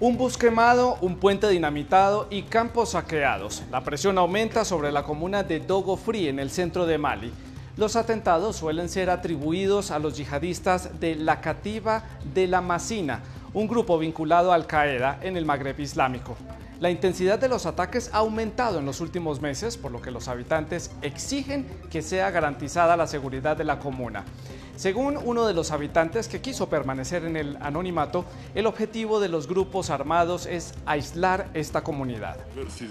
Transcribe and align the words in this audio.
Un 0.00 0.16
bus 0.16 0.36
quemado, 0.36 0.98
un 1.00 1.16
puente 1.16 1.48
dinamitado 1.48 2.26
y 2.30 2.42
campos 2.42 2.90
saqueados. 2.90 3.62
La 3.70 3.82
presión 3.82 4.18
aumenta 4.18 4.64
sobre 4.64 4.92
la 4.92 5.04
comuna 5.04 5.42
de 5.42 5.60
Dogo 5.60 5.96
Free 5.96 6.28
en 6.28 6.38
el 6.38 6.50
centro 6.50 6.86
de 6.86 6.98
Mali. 6.98 7.32
Los 7.76 7.96
atentados 7.96 8.56
suelen 8.56 8.88
ser 8.88 9.10
atribuidos 9.10 9.90
a 9.90 9.98
los 9.98 10.16
yihadistas 10.16 10.98
de 10.98 11.14
la 11.14 11.40
Cativa 11.40 12.04
de 12.32 12.46
la 12.46 12.60
Masina, 12.60 13.22
un 13.52 13.68
grupo 13.68 13.98
vinculado 13.98 14.52
a 14.52 14.54
Al-Qaeda 14.54 15.18
en 15.22 15.36
el 15.36 15.44
Magreb 15.44 15.78
Islámico. 15.80 16.36
La 16.80 16.90
intensidad 16.90 17.38
de 17.38 17.48
los 17.48 17.64
ataques 17.64 18.10
ha 18.12 18.18
aumentado 18.18 18.78
en 18.78 18.86
los 18.86 19.00
últimos 19.00 19.40
meses, 19.40 19.78
por 19.78 19.92
lo 19.92 20.02
que 20.02 20.10
los 20.10 20.28
habitantes 20.28 20.90
exigen 21.00 21.66
que 21.90 22.02
sea 22.02 22.30
garantizada 22.30 22.98
la 22.98 23.06
seguridad 23.06 23.56
de 23.56 23.64
la 23.64 23.78
comuna. 23.78 24.24
Según 24.76 25.18
uno 25.24 25.46
de 25.46 25.54
los 25.54 25.70
habitantes 25.70 26.28
que 26.28 26.40
quiso 26.40 26.68
permanecer 26.68 27.24
en 27.24 27.36
el 27.36 27.56
anonimato, 27.60 28.26
el 28.54 28.66
objetivo 28.66 29.20
de 29.20 29.28
los 29.28 29.48
grupos 29.48 29.88
armados 29.90 30.46
es 30.46 30.74
aislar 30.84 31.48
esta 31.54 31.82
comunidad. 31.82 32.36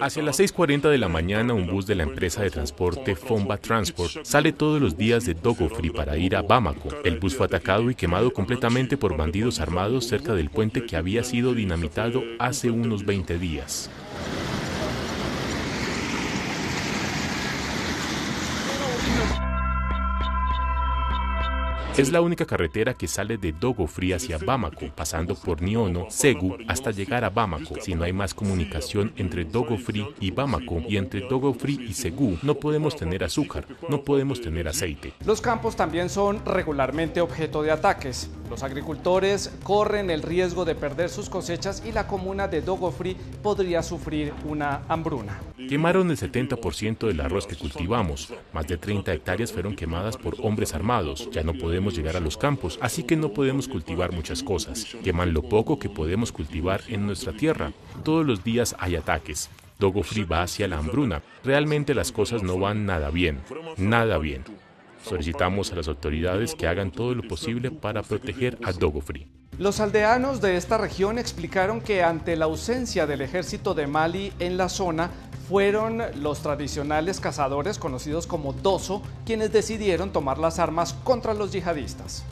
Hacia 0.00 0.22
las 0.22 0.40
6.40 0.40 0.90
de 0.90 0.98
la 0.98 1.08
mañana, 1.08 1.54
un 1.54 1.68
bus 1.68 1.86
de 1.86 1.94
la 1.94 2.02
empresa 2.02 2.42
de 2.42 2.50
transporte 2.50 3.14
Fomba 3.14 3.58
Transport 3.58 4.24
sale 4.24 4.52
todos 4.52 4.80
los 4.80 4.96
días 4.96 5.24
de 5.24 5.34
Dogofri 5.34 5.90
para 5.90 6.16
ir 6.16 6.34
a 6.34 6.42
Bamako. 6.42 6.88
El 7.04 7.20
bus 7.20 7.36
fue 7.36 7.46
atacado 7.46 7.90
y 7.90 7.94
quemado 7.94 8.32
completamente 8.32 8.96
por 8.96 9.16
bandidos 9.16 9.60
armados 9.60 10.06
cerca 10.06 10.34
del 10.34 10.50
puente 10.50 10.84
que 10.84 10.96
había 10.96 11.22
sido 11.22 11.54
dinamitado 11.54 12.22
hace 12.40 12.70
unos 12.70 13.06
20 13.06 13.38
días. 13.38 13.88
Es 21.98 22.12
la 22.12 22.20
única 22.20 22.46
carretera 22.46 22.94
que 22.94 23.08
sale 23.08 23.38
de 23.38 23.50
Dogofri 23.50 24.12
hacia 24.12 24.38
Bamako, 24.38 24.86
pasando 24.94 25.34
por 25.34 25.60
Niono, 25.60 26.06
Segu, 26.10 26.56
hasta 26.68 26.92
llegar 26.92 27.24
a 27.24 27.30
Bamako. 27.30 27.74
Si 27.80 27.96
no 27.96 28.04
hay 28.04 28.12
más 28.12 28.34
comunicación 28.34 29.12
entre 29.16 29.44
Dogofri 29.44 30.06
y 30.20 30.30
Bamako 30.30 30.80
y 30.88 30.96
entre 30.96 31.22
Dogofri 31.22 31.86
y 31.88 31.94
Segu, 31.94 32.38
no 32.44 32.54
podemos 32.54 32.94
tener 32.94 33.24
azúcar, 33.24 33.66
no 33.88 34.04
podemos 34.04 34.40
tener 34.40 34.68
aceite. 34.68 35.12
Los 35.26 35.40
campos 35.40 35.74
también 35.74 36.08
son 36.08 36.40
regularmente 36.46 37.20
objeto 37.20 37.62
de 37.62 37.72
ataques. 37.72 38.30
Los 38.50 38.62
agricultores 38.62 39.52
corren 39.62 40.10
el 40.10 40.22
riesgo 40.22 40.64
de 40.64 40.74
perder 40.74 41.10
sus 41.10 41.28
cosechas 41.28 41.82
y 41.86 41.92
la 41.92 42.06
comuna 42.06 42.48
de 42.48 42.62
Dogofri 42.62 43.16
podría 43.42 43.82
sufrir 43.82 44.32
una 44.46 44.82
hambruna. 44.88 45.38
Quemaron 45.68 46.10
el 46.10 46.16
70% 46.16 47.06
del 47.06 47.20
arroz 47.20 47.46
que 47.46 47.56
cultivamos. 47.56 48.32
Más 48.52 48.66
de 48.66 48.78
30 48.78 49.12
hectáreas 49.12 49.52
fueron 49.52 49.76
quemadas 49.76 50.16
por 50.16 50.36
hombres 50.42 50.74
armados. 50.74 51.28
Ya 51.30 51.42
no 51.42 51.52
podemos 51.54 51.94
llegar 51.94 52.16
a 52.16 52.20
los 52.20 52.36
campos, 52.36 52.78
así 52.80 53.02
que 53.02 53.16
no 53.16 53.34
podemos 53.34 53.68
cultivar 53.68 54.12
muchas 54.12 54.42
cosas. 54.42 54.86
Queman 55.04 55.34
lo 55.34 55.42
poco 55.42 55.78
que 55.78 55.90
podemos 55.90 56.32
cultivar 56.32 56.80
en 56.88 57.06
nuestra 57.06 57.32
tierra. 57.32 57.72
Todos 58.02 58.24
los 58.24 58.44
días 58.44 58.74
hay 58.78 58.96
ataques. 58.96 59.50
Dogofri 59.78 60.24
va 60.24 60.42
hacia 60.42 60.68
la 60.68 60.78
hambruna. 60.78 61.22
Realmente 61.44 61.94
las 61.94 62.12
cosas 62.12 62.42
no 62.42 62.58
van 62.58 62.86
nada 62.86 63.10
bien, 63.10 63.40
nada 63.76 64.18
bien. 64.18 64.44
Solicitamos 65.08 65.72
a 65.72 65.76
las 65.76 65.88
autoridades 65.88 66.54
que 66.54 66.66
hagan 66.66 66.90
todo 66.90 67.14
lo 67.14 67.22
posible 67.22 67.70
para 67.70 68.02
proteger 68.02 68.58
a 68.62 68.72
Dogofri. 68.72 69.26
Los 69.58 69.80
aldeanos 69.80 70.40
de 70.40 70.56
esta 70.56 70.76
región 70.76 71.18
explicaron 71.18 71.80
que 71.80 72.02
ante 72.02 72.36
la 72.36 72.44
ausencia 72.44 73.06
del 73.06 73.22
ejército 73.22 73.72
de 73.74 73.86
Mali 73.86 74.32
en 74.38 74.58
la 74.58 74.68
zona, 74.68 75.10
fueron 75.48 76.02
los 76.16 76.42
tradicionales 76.42 77.20
cazadores 77.20 77.78
conocidos 77.78 78.26
como 78.26 78.52
Doso 78.52 79.02
quienes 79.24 79.50
decidieron 79.50 80.12
tomar 80.12 80.36
las 80.36 80.58
armas 80.58 80.92
contra 81.04 81.32
los 81.32 81.52
yihadistas. 81.52 82.22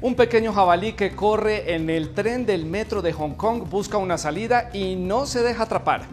Un 0.00 0.16
pequeño 0.16 0.52
jabalí 0.52 0.94
que 0.94 1.14
corre 1.14 1.76
en 1.76 1.88
el 1.88 2.12
tren 2.12 2.44
del 2.44 2.66
metro 2.66 3.02
de 3.02 3.12
Hong 3.12 3.34
Kong 3.34 3.68
busca 3.70 3.98
una 3.98 4.18
salida 4.18 4.68
y 4.72 4.96
no 4.96 5.26
se 5.26 5.44
deja 5.44 5.62
atrapar. 5.62 6.08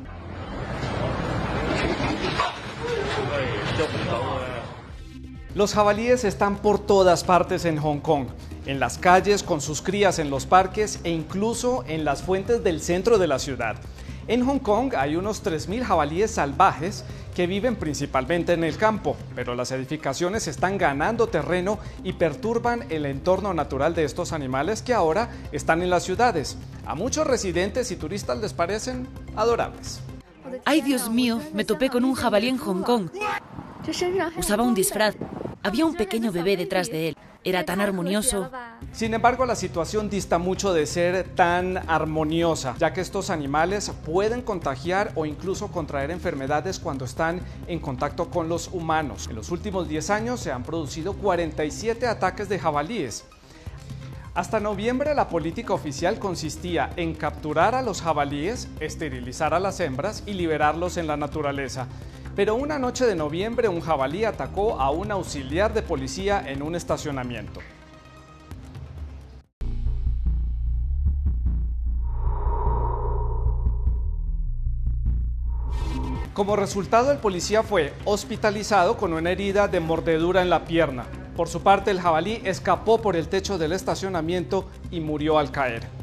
Los 5.55 5.73
jabalíes 5.73 6.23
están 6.23 6.57
por 6.57 6.79
todas 6.79 7.23
partes 7.23 7.65
en 7.65 7.77
Hong 7.77 7.99
Kong 7.99 8.27
en 8.69 8.79
las 8.79 8.99
calles, 8.99 9.41
con 9.41 9.61
sus 9.61 9.81
crías 9.81 10.19
en 10.19 10.29
los 10.29 10.45
parques 10.45 10.99
e 11.03 11.09
incluso 11.09 11.83
en 11.87 12.05
las 12.05 12.21
fuentes 12.21 12.63
del 12.63 12.81
centro 12.81 13.17
de 13.17 13.25
la 13.25 13.39
ciudad. 13.39 13.77
En 14.27 14.45
Hong 14.45 14.59
Kong 14.59 14.93
hay 14.95 15.15
unos 15.15 15.43
3.000 15.43 15.81
jabalíes 15.81 16.29
salvajes 16.29 17.03
que 17.33 17.47
viven 17.47 17.77
principalmente 17.77 18.53
en 18.53 18.63
el 18.63 18.77
campo, 18.77 19.17
pero 19.33 19.55
las 19.55 19.71
edificaciones 19.71 20.47
están 20.47 20.77
ganando 20.77 21.27
terreno 21.27 21.79
y 22.03 22.13
perturban 22.13 22.85
el 22.89 23.07
entorno 23.07 23.55
natural 23.55 23.95
de 23.95 24.03
estos 24.03 24.33
animales 24.33 24.83
que 24.83 24.93
ahora 24.93 25.29
están 25.51 25.81
en 25.81 25.89
las 25.89 26.03
ciudades. 26.03 26.57
A 26.85 26.93
muchos 26.93 27.25
residentes 27.25 27.89
y 27.89 27.95
turistas 27.95 28.37
les 28.37 28.53
parecen 28.53 29.07
adorables. 29.35 29.99
Ay, 30.63 30.81
Dios 30.81 31.09
mío, 31.09 31.41
me 31.53 31.65
topé 31.65 31.89
con 31.89 32.05
un 32.05 32.13
jabalí 32.13 32.49
en 32.49 32.57
Hong 32.57 32.83
Kong. 32.83 33.09
Usaba 34.37 34.61
un 34.61 34.75
disfraz. 34.75 35.15
Había 35.61 35.85
un 35.85 35.95
pequeño 35.95 36.31
bebé 36.31 36.55
detrás 36.55 36.89
de 36.89 37.09
él. 37.09 37.17
Era 37.43 37.65
tan 37.65 37.81
armonioso. 37.81 38.49
Sin 38.93 39.13
embargo, 39.13 39.45
la 39.45 39.55
situación 39.55 40.09
dista 40.09 40.37
mucho 40.37 40.73
de 40.73 40.85
ser 40.85 41.23
tan 41.35 41.77
armoniosa, 41.89 42.75
ya 42.77 42.93
que 42.93 43.01
estos 43.01 43.29
animales 43.29 43.91
pueden 44.05 44.41
contagiar 44.41 45.11
o 45.15 45.25
incluso 45.25 45.69
contraer 45.69 46.11
enfermedades 46.11 46.79
cuando 46.79 47.05
están 47.05 47.41
en 47.67 47.79
contacto 47.79 48.29
con 48.29 48.49
los 48.49 48.67
humanos. 48.69 49.27
En 49.29 49.35
los 49.35 49.51
últimos 49.51 49.87
10 49.87 50.09
años 50.09 50.39
se 50.39 50.51
han 50.51 50.63
producido 50.63 51.13
47 51.13 52.07
ataques 52.07 52.49
de 52.49 52.59
jabalíes. 52.59 53.25
Hasta 54.35 54.59
noviembre 54.59 55.15
la 55.15 55.27
política 55.27 55.73
oficial 55.73 56.19
consistía 56.19 56.91
en 56.95 57.13
capturar 57.13 57.75
a 57.75 57.81
los 57.81 58.01
jabalíes, 58.01 58.69
esterilizar 58.79 59.53
a 59.53 59.59
las 59.59 59.79
hembras 59.81 60.23
y 60.25 60.33
liberarlos 60.33 60.97
en 60.97 61.07
la 61.07 61.17
naturaleza. 61.17 61.87
Pero 62.39 62.55
una 62.55 62.79
noche 62.79 63.05
de 63.05 63.17
noviembre 63.17 63.67
un 63.67 63.81
jabalí 63.81 64.23
atacó 64.23 64.79
a 64.79 64.91
un 64.91 65.11
auxiliar 65.11 65.73
de 65.73 65.81
policía 65.81 66.41
en 66.47 66.61
un 66.61 66.73
estacionamiento. 66.73 67.59
Como 76.33 76.55
resultado, 76.55 77.11
el 77.11 77.17
policía 77.17 77.61
fue 77.61 77.91
hospitalizado 78.05 78.95
con 78.95 79.11
una 79.11 79.31
herida 79.31 79.67
de 79.67 79.81
mordedura 79.81 80.41
en 80.41 80.49
la 80.49 80.63
pierna. 80.63 81.07
Por 81.35 81.49
su 81.49 81.61
parte, 81.61 81.91
el 81.91 81.99
jabalí 81.99 82.41
escapó 82.45 83.01
por 83.01 83.17
el 83.17 83.27
techo 83.27 83.57
del 83.57 83.73
estacionamiento 83.73 84.63
y 84.91 85.01
murió 85.01 85.39
al 85.39 85.51
caer. 85.51 85.98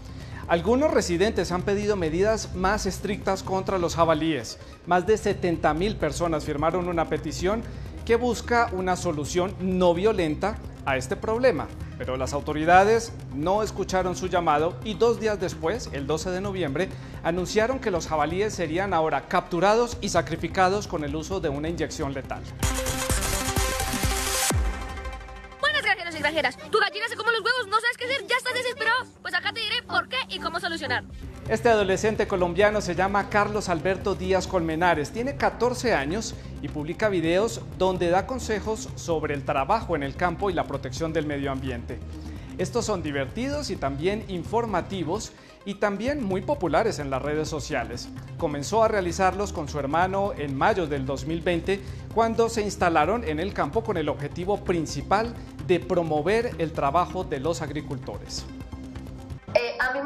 Algunos 0.48 0.92
residentes 0.92 1.50
han 1.50 1.62
pedido 1.62 1.96
medidas 1.96 2.54
más 2.54 2.86
estrictas 2.86 3.42
contra 3.42 3.78
los 3.78 3.96
jabalíes. 3.96 4.58
Más 4.86 5.04
de 5.04 5.18
70 5.18 5.74
mil 5.74 5.96
personas 5.96 6.44
firmaron 6.44 6.88
una 6.88 7.08
petición 7.08 7.62
que 8.04 8.14
busca 8.14 8.70
una 8.72 8.94
solución 8.94 9.56
no 9.58 9.92
violenta 9.92 10.56
a 10.84 10.96
este 10.96 11.16
problema. 11.16 11.66
Pero 11.98 12.16
las 12.16 12.32
autoridades 12.32 13.12
no 13.34 13.64
escucharon 13.64 14.14
su 14.14 14.28
llamado 14.28 14.76
y 14.84 14.94
dos 14.94 15.18
días 15.18 15.40
después, 15.40 15.90
el 15.92 16.06
12 16.06 16.30
de 16.30 16.40
noviembre, 16.40 16.88
anunciaron 17.24 17.80
que 17.80 17.90
los 17.90 18.06
jabalíes 18.06 18.54
serían 18.54 18.94
ahora 18.94 19.26
capturados 19.26 19.98
y 20.00 20.10
sacrificados 20.10 20.86
con 20.86 21.02
el 21.02 21.16
uso 21.16 21.40
de 21.40 21.48
una 21.48 21.68
inyección 21.68 22.14
letal. 22.14 22.42
extranjeras. 26.26 26.56
Tu 26.70 26.78
gallina 26.78 27.08
se 27.08 27.16
come 27.16 27.32
los 27.32 27.41
huevos, 27.41 27.68
no 27.68 27.80
sabes 27.80 27.97
qué 27.97 28.04
hacer, 28.04 28.26
ya 28.26 28.36
estás 28.36 28.54
desesperado. 28.54 29.04
Pues 29.22 29.34
acá 29.34 29.53
te 29.53 29.60
diré 29.60 29.82
por 29.82 30.09
qué 30.09 30.16
y 30.28 30.38
cómo 30.38 30.60
solucionarlo. 30.60 31.10
Este 31.48 31.68
adolescente 31.68 32.26
colombiano 32.26 32.80
se 32.80 32.94
llama 32.94 33.28
Carlos 33.28 33.68
Alberto 33.68 34.14
Díaz 34.14 34.46
Colmenares, 34.46 35.12
tiene 35.12 35.36
14 35.36 35.94
años 35.94 36.34
y 36.60 36.68
publica 36.68 37.08
videos 37.08 37.60
donde 37.78 38.10
da 38.10 38.26
consejos 38.26 38.88
sobre 38.96 39.34
el 39.34 39.44
trabajo 39.44 39.94
en 39.94 40.02
el 40.02 40.16
campo 40.16 40.50
y 40.50 40.54
la 40.54 40.64
protección 40.64 41.12
del 41.12 41.26
medio 41.26 41.52
ambiente. 41.52 41.98
Estos 42.58 42.86
son 42.86 43.02
divertidos 43.02 43.70
y 43.70 43.76
también 43.76 44.24
informativos 44.28 45.32
y 45.66 45.74
también 45.74 46.24
muy 46.24 46.40
populares 46.40 46.98
en 46.98 47.10
las 47.10 47.20
redes 47.20 47.48
sociales. 47.48 48.08
Comenzó 48.38 48.82
a 48.82 48.88
realizarlos 48.88 49.52
con 49.52 49.68
su 49.68 49.78
hermano 49.78 50.32
en 50.36 50.56
mayo 50.56 50.86
del 50.86 51.04
2020 51.04 51.80
cuando 52.14 52.48
se 52.48 52.62
instalaron 52.62 53.24
en 53.24 53.40
el 53.40 53.52
campo 53.52 53.84
con 53.84 53.98
el 53.98 54.08
objetivo 54.08 54.64
principal 54.64 55.34
de 55.66 55.80
promover 55.80 56.54
el 56.58 56.72
trabajo 56.72 57.24
de 57.24 57.40
los 57.40 57.60
agricultores. 57.60 58.46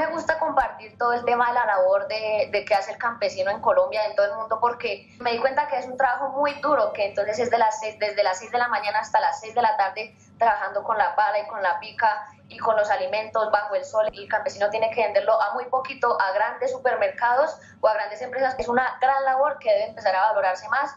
Me 0.01 0.07
gusta 0.07 0.39
compartir 0.39 0.97
todo 0.97 1.13
el 1.13 1.27
tema 1.27 1.49
de 1.49 1.53
la 1.53 1.67
labor 1.67 2.09
de, 2.09 2.65
que 2.67 2.75
hace 2.75 2.93
el 2.93 2.97
campesino 2.97 3.51
en 3.51 3.61
Colombia, 3.61 4.07
en 4.07 4.17
todo 4.17 4.33
el 4.33 4.35
mundo, 4.35 4.59
porque 4.59 5.15
me 5.21 5.33
di 5.33 5.39
cuenta 5.39 5.69
que 5.69 5.77
es 5.77 5.85
un 5.85 5.99
trabajo 5.99 6.31
muy 6.31 6.55
duro, 6.63 6.95
que 6.95 7.05
entonces 7.05 7.39
es 7.39 7.51
de 7.51 7.59
las 7.59 7.79
desde 7.83 8.23
las 8.23 8.39
6 8.39 8.51
de 8.51 8.57
la 8.57 8.69
mañana 8.69 9.01
hasta 9.01 9.21
las 9.21 9.39
6 9.41 9.55
de 9.55 9.61
la 9.61 9.77
tarde 9.77 10.17
trabajando 10.39 10.83
con 10.85 10.97
la 10.97 11.15
pala 11.15 11.41
y 11.41 11.47
con 11.49 11.63
la 11.63 11.79
pica 11.81 12.27
y 12.49 12.57
con 12.57 12.77
los 12.77 12.89
alimentos 12.89 13.51
bajo 13.51 13.75
el 13.75 13.85
sol. 13.85 14.09
Y 14.15 14.23
el 14.23 14.29
campesino 14.31 14.71
tiene 14.71 14.91
que 14.91 15.03
venderlo 15.03 15.39
a 15.39 15.53
muy 15.53 15.67
poquito 15.67 16.19
a 16.19 16.33
grandes 16.33 16.73
supermercados 16.73 17.59
o 17.83 17.87
a 17.87 17.93
grandes 17.93 18.23
empresas. 18.23 18.55
Es 18.59 18.69
una 18.69 18.97
gran 19.03 19.23
labor 19.27 19.59
que 19.59 19.71
debe 19.71 19.89
empezar 19.89 20.17
a 20.17 20.29
valorarse 20.29 20.67
más 20.71 20.95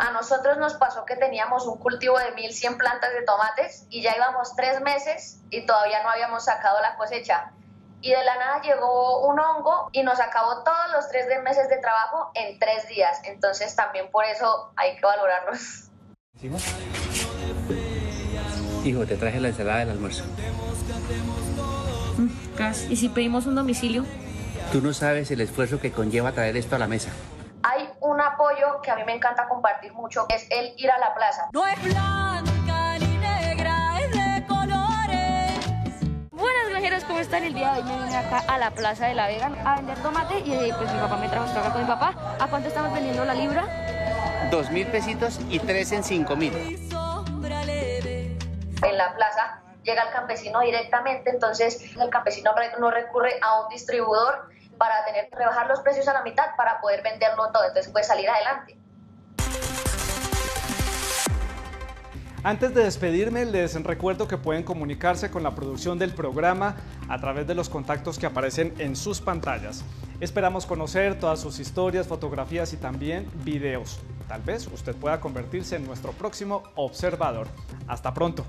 A 0.00 0.10
nosotros 0.10 0.58
nos 0.58 0.74
pasó 0.74 1.04
que 1.04 1.16
teníamos 1.16 1.66
un 1.66 1.78
cultivo 1.78 2.18
de 2.18 2.34
1.100 2.34 2.76
plantas 2.76 3.12
de 3.12 3.22
tomates 3.22 3.86
y 3.88 4.02
ya 4.02 4.16
íbamos 4.16 4.54
tres 4.56 4.80
meses 4.80 5.40
y 5.50 5.64
todavía 5.64 6.02
no 6.02 6.10
habíamos 6.10 6.44
sacado 6.44 6.80
la 6.80 6.96
cosecha. 6.96 7.52
Y 8.00 8.10
de 8.10 8.24
la 8.24 8.36
nada 8.36 8.60
llegó 8.62 9.26
un 9.26 9.38
hongo 9.38 9.88
y 9.92 10.02
nos 10.02 10.20
acabó 10.20 10.62
todos 10.62 10.92
los 10.94 11.08
tres 11.08 11.26
meses 11.42 11.68
de 11.68 11.78
trabajo 11.78 12.30
en 12.34 12.58
tres 12.58 12.88
días. 12.88 13.20
Entonces 13.24 13.74
también 13.74 14.10
por 14.10 14.24
eso 14.24 14.72
hay 14.76 14.96
que 14.96 15.06
valorarlos. 15.06 15.90
Hijo, 18.84 19.06
te 19.06 19.16
traje 19.16 19.40
la 19.40 19.48
ensalada 19.48 19.78
del 19.80 19.90
almuerzo. 19.90 20.24
Mm, 22.16 22.28
¿Y 22.90 22.96
si 22.96 23.08
pedimos 23.08 23.46
un 23.46 23.54
domicilio? 23.54 24.04
Tú 24.72 24.80
no 24.80 24.92
sabes 24.92 25.30
el 25.30 25.40
esfuerzo 25.40 25.80
que 25.80 25.92
conlleva 25.92 26.32
traer 26.32 26.56
esto 26.56 26.76
a 26.76 26.78
la 26.78 26.86
mesa. 26.86 27.10
Apoyo 28.36 28.82
que 28.82 28.90
a 28.90 28.96
mí 28.96 29.02
me 29.06 29.14
encanta 29.14 29.48
compartir 29.48 29.94
mucho, 29.94 30.26
es 30.28 30.46
el 30.50 30.74
ir 30.76 30.90
a 30.90 30.98
la 30.98 31.14
plaza. 31.14 31.48
No 31.54 31.66
es 31.66 31.82
blanca 31.82 32.98
ni 32.98 33.16
negra, 33.16 33.98
es 33.98 34.10
de 34.10 34.46
colores. 34.46 36.30
Buenas 36.32 36.68
granjeros, 36.68 37.04
¿cómo 37.04 37.18
están? 37.18 37.44
El 37.44 37.54
día 37.54 37.72
de 37.72 37.78
hoy 37.78 37.84
me 37.84 37.96
vine 37.96 38.14
acá 38.14 38.44
a 38.46 38.58
la 38.58 38.72
Plaza 38.72 39.06
de 39.06 39.14
la 39.14 39.26
Vega 39.28 39.50
a 39.64 39.76
vender 39.76 39.96
tomate 40.02 40.40
y 40.40 40.70
pues 40.70 40.92
mi 40.92 40.98
papá 40.98 41.16
me 41.16 41.30
trajo 41.30 41.46
esto 41.46 41.60
acá 41.60 41.72
con 41.72 41.80
mi 41.80 41.88
papá. 41.88 42.36
¿A 42.38 42.46
cuánto 42.46 42.68
estamos 42.68 42.92
vendiendo 42.92 43.24
la 43.24 43.32
libra? 43.32 43.64
Dos 44.50 44.70
mil 44.70 44.86
pesitos 44.88 45.40
y 45.48 45.58
tres 45.58 45.92
en 45.92 46.04
cinco 46.04 46.36
mil. 46.36 46.52
En 48.82 48.98
la 48.98 49.14
plaza 49.14 49.62
llega 49.82 50.02
el 50.02 50.10
campesino 50.10 50.60
directamente, 50.60 51.30
entonces 51.30 51.96
el 51.98 52.10
campesino 52.10 52.50
no 52.78 52.90
recurre 52.90 53.40
a 53.40 53.62
un 53.62 53.70
distribuidor 53.70 54.50
para 54.78 55.04
tener 55.04 55.28
que 55.30 55.36
rebajar 55.36 55.66
los 55.66 55.80
precios 55.80 56.06
a 56.08 56.12
la 56.12 56.22
mitad 56.22 56.56
para 56.56 56.80
poder 56.80 57.02
venderlo 57.02 57.50
todo, 57.52 57.64
entonces 57.64 57.90
puede 57.90 58.04
salir 58.04 58.28
adelante. 58.28 58.78
Antes 62.46 62.72
de 62.74 62.84
despedirme, 62.84 63.44
les 63.44 63.74
recuerdo 63.82 64.28
que 64.28 64.36
pueden 64.36 64.62
comunicarse 64.62 65.32
con 65.32 65.42
la 65.42 65.56
producción 65.56 65.98
del 65.98 66.14
programa 66.14 66.76
a 67.08 67.18
través 67.18 67.44
de 67.48 67.56
los 67.56 67.68
contactos 67.68 68.20
que 68.20 68.26
aparecen 68.26 68.72
en 68.78 68.94
sus 68.94 69.20
pantallas. 69.20 69.84
Esperamos 70.20 70.64
conocer 70.64 71.18
todas 71.18 71.40
sus 71.40 71.58
historias, 71.58 72.06
fotografías 72.06 72.72
y 72.72 72.76
también 72.76 73.28
videos. 73.42 73.98
Tal 74.28 74.42
vez 74.42 74.68
usted 74.68 74.94
pueda 74.94 75.20
convertirse 75.20 75.74
en 75.74 75.86
nuestro 75.86 76.12
próximo 76.12 76.62
observador. 76.76 77.48
Hasta 77.88 78.14
pronto. 78.14 78.46